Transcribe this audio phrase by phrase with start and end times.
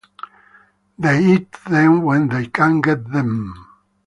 [0.97, 3.67] They eat them when they can get them.